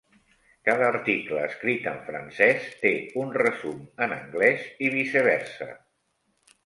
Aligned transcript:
Cada 0.67 0.85
article 0.93 1.41
escrit 1.49 1.85
en 1.91 1.99
francès 2.07 2.65
té 2.85 2.93
un 3.25 3.35
resum 3.41 3.79
en 4.07 4.17
anglès 4.19 4.65
i 4.87 4.91
viceversa. 4.97 5.69